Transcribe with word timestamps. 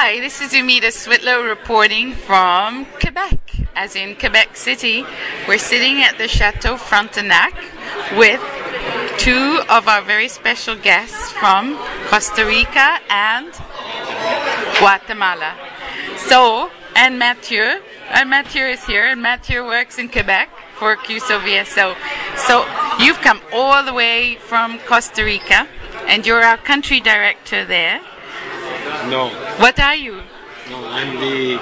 Hi, 0.00 0.20
this 0.20 0.40
is 0.40 0.52
Umida 0.52 0.92
Switlow 0.92 1.42
reporting 1.42 2.12
from 2.12 2.86
Quebec, 3.00 3.66
as 3.74 3.96
in 3.96 4.14
Quebec 4.14 4.56
City. 4.56 5.04
We're 5.48 5.58
sitting 5.58 6.04
at 6.04 6.18
the 6.18 6.28
Chateau 6.28 6.76
Frontenac 6.76 7.52
with 8.16 8.40
two 9.18 9.60
of 9.68 9.88
our 9.88 10.00
very 10.00 10.28
special 10.28 10.76
guests 10.76 11.32
from 11.32 11.76
Costa 12.06 12.46
Rica 12.46 13.00
and 13.10 13.50
Guatemala. 14.78 15.56
So, 16.16 16.70
and 16.94 17.18
Mathieu, 17.18 17.80
and 18.08 18.30
Mathieu 18.30 18.66
is 18.66 18.84
here, 18.84 19.04
and 19.04 19.20
Mathieu 19.20 19.64
works 19.64 19.98
in 19.98 20.08
Quebec 20.10 20.48
for 20.76 20.94
CUSO 20.94 21.40
VSO. 21.40 21.96
So, 22.36 22.64
you've 23.00 23.20
come 23.20 23.40
all 23.52 23.82
the 23.84 23.92
way 23.92 24.36
from 24.36 24.78
Costa 24.86 25.24
Rica, 25.24 25.66
and 26.06 26.24
you're 26.24 26.44
our 26.44 26.56
country 26.56 27.00
director 27.00 27.64
there. 27.64 28.00
No, 29.10 29.30
What 29.58 29.78
are 29.80 29.94
you? 29.94 30.22
no, 30.70 30.86
I'm 30.88 31.18
the 31.18 31.58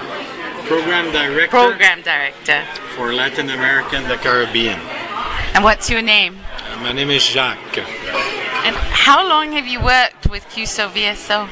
program 0.66 1.12
director 1.12 1.48
Program 1.48 2.02
director. 2.02 2.64
for 2.96 3.12
Latin 3.14 3.50
America 3.50 3.96
and 3.96 4.10
the 4.10 4.16
Caribbean. 4.16 4.80
And 5.54 5.62
what's 5.62 5.88
your 5.88 6.02
name? 6.02 6.38
Uh, 6.72 6.80
my 6.82 6.92
name 6.92 7.10
is 7.10 7.22
Jacques. 7.24 7.78
And 7.78 8.74
how 8.76 9.26
long 9.28 9.52
have 9.52 9.66
you 9.66 9.80
worked 9.80 10.28
with 10.28 10.44
CUSO 10.48 10.88
VSO? 10.88 11.48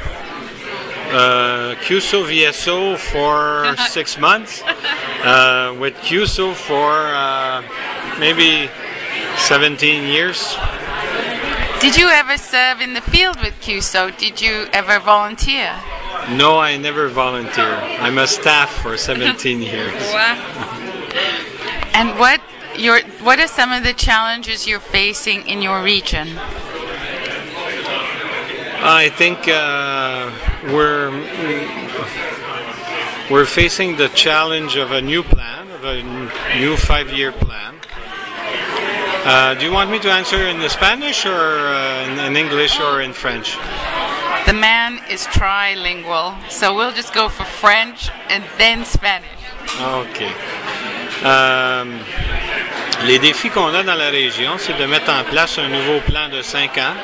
Uh, 1.13 1.75
CUSO 1.87 2.25
VSO 2.25 2.99
for 2.99 3.77
six 3.89 4.19
months. 4.19 4.63
Uh, 5.23 5.77
with 5.79 5.95
CUSO 5.99 6.55
for 6.55 6.91
uh, 7.15 7.63
maybe 8.19 8.69
17 9.37 10.05
years. 10.09 10.57
Did 11.85 11.99
you 11.99 12.09
ever 12.09 12.39
serve 12.39 12.81
in 12.81 12.95
the 12.95 13.03
field 13.03 13.39
with 13.43 13.61
CUSO? 13.61 14.17
Did 14.17 14.41
you 14.41 14.69
ever 14.73 14.99
volunteer? 14.99 15.71
No, 16.31 16.59
I 16.59 16.79
never 16.79 17.09
volunteer. 17.09 17.75
I'm 18.01 18.17
a 18.17 18.27
staff 18.27 18.71
for 18.81 18.97
17 18.97 19.61
years. 19.71 19.93
And 21.93 22.19
what 22.19 22.41
your 22.79 23.03
what 23.21 23.39
are 23.39 23.47
some 23.47 23.71
of 23.71 23.85
the 23.85 23.93
challenges 23.93 24.67
you're 24.67 24.81
facing 24.81 25.47
in 25.47 25.61
your 25.61 25.83
region? 25.83 26.29
I 28.81 29.11
think 29.15 29.47
uh, 29.47 30.33
we're 30.73 31.11
we're 33.31 33.45
facing 33.45 33.99
the 33.99 34.09
challenge 34.09 34.77
of 34.77 34.91
a 34.91 35.03
new 35.03 35.23
plan, 35.23 35.71
of 35.73 35.85
a 35.85 36.03
new 36.59 36.79
five-year 36.79 37.33
plan. 37.33 37.64
Uh, 39.27 39.55
do 39.55 39.65
you 39.65 39.73
want 39.73 39.91
me 39.91 39.99
to 39.99 40.11
answer 40.11 40.37
in 40.49 40.61
the 40.61 40.69
Spanish 40.69 41.25
or 41.25 41.33
uh, 41.33 42.05
in, 42.05 42.19
in 42.19 42.37
English 42.37 42.79
or 42.79 43.01
in 43.01 43.15
French? 43.15 43.57
The 44.45 44.53
man 44.53 45.01
is 45.11 45.27
trilingual, 45.29 46.37
so 46.51 46.75
we'll 46.77 46.93
just 46.93 47.15
go 47.15 47.31
for 47.31 47.45
French 47.45 48.11
and 48.29 48.45
then 48.59 48.85
Spanish. 48.85 49.31
OK. 49.81 50.31
Euh, 51.25 51.85
les 53.07 53.19
défis 53.19 53.49
qu'on 53.49 53.73
a 53.75 53.83
dans 53.83 53.95
la 53.95 54.11
région, 54.11 54.59
c'est 54.59 54.77
de 54.77 54.85
mettre 54.85 55.11
en 55.11 55.25
place 55.25 55.59
un 55.59 55.69
nouveau 55.69 56.01
plan 56.01 56.29
de 56.29 56.43
cinq 56.43 56.77
ans 56.77 56.95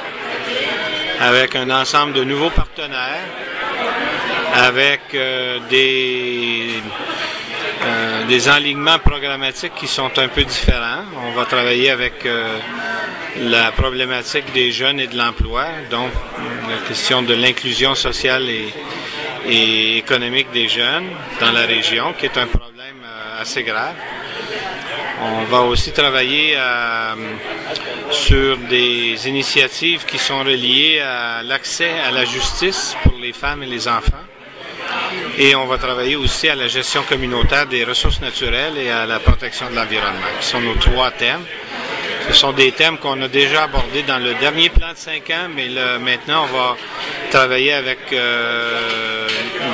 avec 1.20 1.56
un 1.56 1.70
ensemble 1.70 2.12
de 2.12 2.24
nouveaux 2.24 2.50
partenaires, 2.50 3.24
avec 4.52 5.00
euh, 5.14 5.58
des, 5.70 6.82
euh, 7.82 8.26
des 8.26 8.48
enlignements 8.48 8.98
programmatiques 8.98 9.74
qui 9.74 9.86
sont 9.86 10.18
un 10.18 10.28
peu 10.28 10.44
différents. 10.44 11.04
On 11.26 11.32
va 11.32 11.46
travailler 11.46 11.90
avec 11.90 12.26
euh, 12.26 12.58
la 13.38 13.72
problématique 13.72 14.52
des 14.52 14.70
jeunes 14.70 15.00
et 15.00 15.06
de 15.06 15.16
l'emploi, 15.16 15.64
donc 15.90 16.10
la 16.68 16.86
question 16.86 17.22
de 17.22 17.32
l'inclusion 17.34 17.94
sociale 17.94 18.48
et, 18.48 19.96
économique 19.96 20.50
des 20.52 20.68
jeunes 20.68 21.08
dans 21.40 21.50
la 21.52 21.62
région, 21.62 22.12
qui 22.12 22.26
est 22.26 22.36
un 22.36 22.46
problème 22.46 23.02
euh, 23.02 23.40
assez 23.42 23.62
grave. 23.62 23.94
On 25.22 25.44
va 25.44 25.60
aussi 25.62 25.92
travailler 25.92 26.56
sur 28.10 28.56
des 28.56 29.28
initiatives 29.28 30.06
qui 30.06 30.16
sont 30.18 30.38
reliées 30.38 31.00
à 31.00 31.42
l'accès 31.42 31.92
à 32.08 32.10
la 32.10 32.24
justice 32.24 32.96
pour 33.02 33.18
les 33.20 33.34
femmes 33.34 33.62
et 33.62 33.66
les 33.66 33.86
enfants. 33.86 34.24
Et 35.38 35.54
on 35.54 35.66
va 35.66 35.78
travailler 35.78 36.16
aussi 36.16 36.48
à 36.48 36.54
la 36.54 36.68
gestion 36.68 37.02
communautaire 37.02 37.66
des 37.66 37.84
ressources 37.84 38.20
naturelles 38.20 38.76
et 38.76 38.90
à 38.90 39.06
la 39.06 39.18
protection 39.18 39.70
de 39.70 39.74
l'environnement, 39.74 40.26
qui 40.40 40.46
sont 40.46 40.60
nos 40.60 40.74
trois 40.74 41.10
thèmes. 41.10 41.44
Ce 42.28 42.34
sont 42.34 42.52
des 42.52 42.72
thèmes 42.72 42.98
qu'on 42.98 43.20
a 43.22 43.28
déjà 43.28 43.64
abordés 43.64 44.02
dans 44.02 44.18
le 44.18 44.34
dernier 44.34 44.68
plan 44.68 44.92
de 44.92 44.96
cinq 44.96 45.30
ans, 45.30 45.48
mais 45.54 45.68
maintenant, 45.98 46.46
on 46.48 46.56
va 46.56 46.76
travailler 47.30 47.72
avec, 47.72 47.98
euh, 48.12 49.26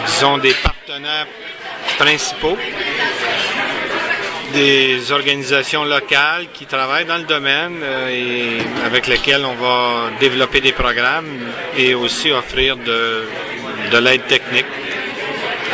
disons, 0.07 0.39
des 0.39 0.55
partenaires 0.55 1.27
principaux, 1.99 2.57
des 4.53 5.13
organisations 5.13 5.85
locales 5.85 6.47
qui 6.55 6.67
travaillent 6.67 7.05
dans 7.05 7.19
le 7.19 7.25
domaine 7.25 7.81
euh, 7.83 8.09
et 8.09 8.87
avec 8.87 9.07
lesquelles 9.07 9.45
on 9.45 9.55
va 9.55 10.11
développer 10.21 10.61
des 10.61 10.73
programmes 10.73 11.27
et 11.77 11.95
aussi 11.95 12.31
offrir 12.31 12.77
de 12.77 13.99
l'aide 13.99 14.27
technique 14.27 14.67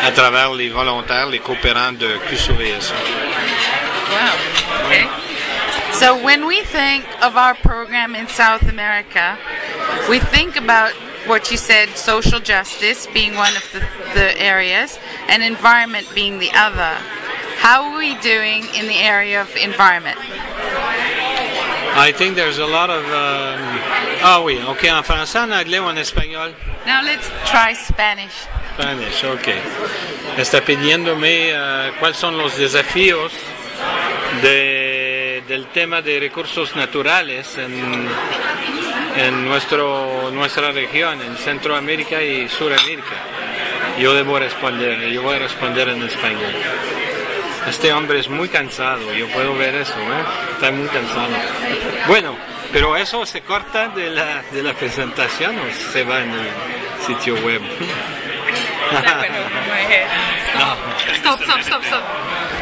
à 0.02 0.10
travers 0.10 0.52
les 0.52 0.68
volontaires, 0.68 1.26
les 1.26 1.38
coopérants 1.38 1.92
de 1.92 2.18
QSOVS. 2.28 2.92
Wow. 4.10 4.34
Okay. 4.86 5.06
So 5.92 6.20
when 6.22 6.46
we 6.46 6.62
think 6.62 7.04
of 7.22 7.36
our 7.36 7.54
program 7.54 8.14
in 8.16 8.26
South 8.26 8.68
America, 8.68 9.38
we 10.08 10.18
think 10.18 10.56
about 10.56 10.92
what 11.26 11.50
you 11.50 11.56
said, 11.56 11.90
social 11.90 12.40
justice 12.40 13.06
being 13.14 13.36
one 13.36 13.54
of 13.56 13.62
the, 13.72 13.80
the 14.14 14.40
areas, 14.40 14.98
and 15.28 15.42
environment 15.42 16.10
being 16.14 16.40
the 16.40 16.50
other. 16.52 16.98
How 17.58 17.84
are 17.84 17.98
we 17.98 18.16
doing 18.16 18.64
in 18.74 18.88
the 18.88 18.98
area 18.98 19.40
of 19.40 19.54
environment? 19.54 20.18
I 21.94 22.10
think 22.12 22.34
there's 22.34 22.58
a 22.58 22.66
lot 22.66 22.90
of... 22.90 23.04
um, 23.04 24.11
ah 24.22 24.40
oui, 24.40 24.60
ok, 24.66 24.84
en 24.84 25.02
français, 25.04 25.38
en 25.44 25.52
anglais 25.52 25.80
ou 25.80 25.88
en 25.90 25.98
espagnol? 25.98 26.54
Now 26.86 27.02
let's 27.02 27.28
try 27.50 27.74
Spanish. 27.74 28.32
Spanish, 28.78 29.24
ok. 29.24 29.48
Está 30.38 30.60
pidiéndome 30.62 31.50
eh, 31.50 31.92
cuáles 31.98 32.16
son 32.18 32.36
los 32.38 32.56
desafíos 32.56 33.32
de- 34.42 35.42
del 35.48 35.66
tema 35.66 36.00
de 36.00 36.18
recursos 36.20 36.74
naturales 36.76 37.58
en, 37.58 38.08
en 39.16 39.44
nuestro, 39.48 40.30
nuestra 40.32 40.72
región, 40.72 41.20
en 41.20 41.36
Centroamérica 41.36 42.22
y 42.22 42.48
Suramérica. 42.48 43.16
Yo 43.98 44.14
debo 44.14 44.38
responder, 44.38 45.10
yo 45.10 45.22
voy 45.22 45.36
a 45.36 45.40
responder 45.40 45.88
en 45.90 46.02
español. 46.04 46.54
Este 47.68 47.92
hombre 47.92 48.20
es 48.20 48.28
muy 48.28 48.48
cansado, 48.48 49.12
yo 49.12 49.28
puedo 49.28 49.54
ver 49.56 49.74
eso, 49.74 49.94
¿eh? 49.94 50.24
Está 50.54 50.70
muy 50.72 50.88
cansado. 50.88 51.28
Bueno, 52.08 52.36
pero 52.72 52.96
eso 52.96 53.26
se 53.26 53.42
corta 53.42 53.88
de 53.88 54.10
la, 54.10 54.42
de 54.50 54.62
la 54.62 54.72
presentación 54.72 55.56
o 55.58 55.92
se 55.92 56.04
va 56.04 56.22
en 56.22 56.30
el 56.30 56.48
sitio 57.06 57.34
web. 57.44 57.60
Stop, 61.22 61.40
stop, 61.42 61.60
stop, 61.60 61.84
stop. 61.84 62.61